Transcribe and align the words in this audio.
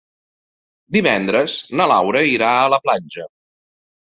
Divendres 0.97 1.57
na 1.81 1.87
Laura 1.93 2.25
irà 2.31 2.49
a 2.63 2.73
la 2.77 2.81
platja. 2.89 3.29